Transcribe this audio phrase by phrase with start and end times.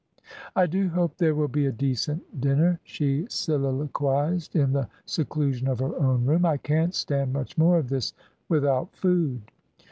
[0.55, 5.77] "I do hope there will be a decent dinner," she soliloquised, in the seclusion of
[5.77, 6.43] her own room.
[6.43, 8.11] "I can't stand much more of this
[8.49, 9.43] without food."